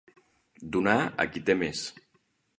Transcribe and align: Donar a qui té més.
Donar 0.77 0.95
a 1.25 1.29
qui 1.35 1.45
té 1.51 1.59
més. 1.61 1.85